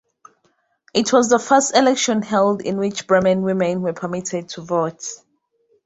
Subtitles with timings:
[0.95, 5.07] It was the first election held in which Bremen women were permitted to vote.